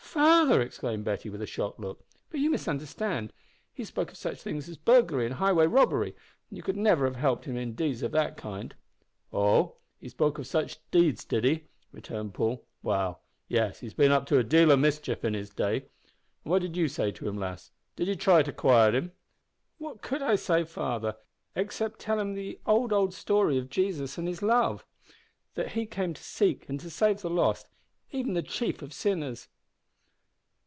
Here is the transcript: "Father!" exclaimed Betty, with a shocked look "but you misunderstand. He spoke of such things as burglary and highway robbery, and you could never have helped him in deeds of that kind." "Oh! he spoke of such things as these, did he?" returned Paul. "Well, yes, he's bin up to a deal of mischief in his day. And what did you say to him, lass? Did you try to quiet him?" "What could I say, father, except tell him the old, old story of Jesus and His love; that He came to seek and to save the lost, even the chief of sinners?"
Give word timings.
"Father!" 0.13 0.59
exclaimed 0.61 1.05
Betty, 1.05 1.29
with 1.29 1.41
a 1.41 1.47
shocked 1.47 1.79
look 1.79 2.03
"but 2.29 2.41
you 2.41 2.49
misunderstand. 2.49 3.31
He 3.73 3.85
spoke 3.85 4.11
of 4.11 4.17
such 4.17 4.41
things 4.41 4.67
as 4.67 4.75
burglary 4.75 5.23
and 5.25 5.35
highway 5.35 5.65
robbery, 5.67 6.13
and 6.49 6.57
you 6.57 6.61
could 6.61 6.75
never 6.75 7.05
have 7.05 7.15
helped 7.15 7.45
him 7.45 7.55
in 7.55 7.75
deeds 7.75 8.03
of 8.03 8.11
that 8.11 8.35
kind." 8.35 8.75
"Oh! 9.31 9.77
he 10.01 10.09
spoke 10.09 10.37
of 10.37 10.45
such 10.45 10.75
things 10.75 10.79
as 10.81 10.91
these, 10.91 11.23
did 11.23 11.45
he?" 11.45 11.63
returned 11.93 12.33
Paul. 12.33 12.65
"Well, 12.83 13.21
yes, 13.47 13.79
he's 13.79 13.93
bin 13.93 14.11
up 14.11 14.25
to 14.25 14.37
a 14.37 14.43
deal 14.43 14.71
of 14.71 14.79
mischief 14.79 15.23
in 15.23 15.33
his 15.33 15.49
day. 15.49 15.75
And 15.77 15.85
what 16.51 16.61
did 16.61 16.75
you 16.75 16.89
say 16.89 17.11
to 17.13 17.29
him, 17.29 17.37
lass? 17.37 17.71
Did 17.95 18.09
you 18.09 18.15
try 18.15 18.43
to 18.43 18.51
quiet 18.51 18.93
him?" 18.93 19.13
"What 19.77 20.01
could 20.01 20.21
I 20.21 20.35
say, 20.35 20.65
father, 20.65 21.15
except 21.55 21.99
tell 21.99 22.19
him 22.19 22.33
the 22.33 22.59
old, 22.65 22.91
old 22.91 23.13
story 23.13 23.57
of 23.57 23.69
Jesus 23.69 24.17
and 24.17 24.27
His 24.27 24.41
love; 24.41 24.83
that 25.55 25.71
He 25.71 25.85
came 25.85 26.13
to 26.13 26.21
seek 26.21 26.67
and 26.67 26.81
to 26.81 26.89
save 26.89 27.21
the 27.21 27.29
lost, 27.29 27.69
even 28.11 28.33
the 28.33 28.43
chief 28.43 28.81
of 28.81 28.91
sinners?" 28.91 29.47